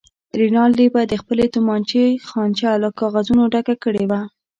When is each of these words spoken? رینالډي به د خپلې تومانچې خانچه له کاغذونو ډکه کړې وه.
رینالډي 0.39 0.87
به 0.93 1.01
د 1.07 1.13
خپلې 1.21 1.45
تومانچې 1.55 2.05
خانچه 2.27 2.71
له 2.83 2.89
کاغذونو 2.99 3.43
ډکه 3.53 3.75
کړې 3.83 4.05
وه. 4.09 4.21